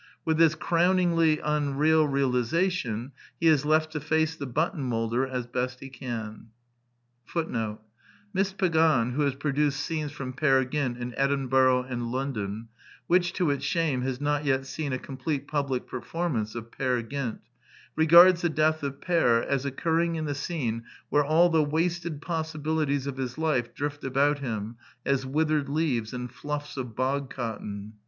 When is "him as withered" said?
24.39-25.69